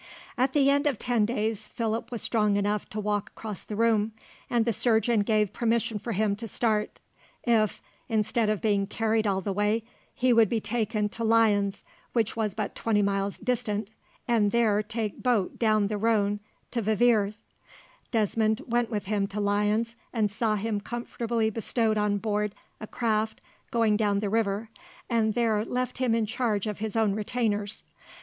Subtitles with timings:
[0.35, 3.75] At the end of the ten days, Philip was strong enough to walk across the
[3.75, 4.13] room,
[4.49, 6.99] and the surgeon gave permission for him to start,
[7.43, 9.83] if, instead of being carried all the way,
[10.15, 11.83] he would be taken to Lyons,
[12.13, 13.91] which was but twenty miles distant,
[14.27, 16.39] and there take boat down the Rhone
[16.71, 17.41] to Viviers.
[18.09, 23.39] Desmond went with him to Lyons, and saw him comfortably bestowed on board a craft
[23.69, 24.69] going down the river,
[25.11, 27.83] and there left him in charge of his own retainers.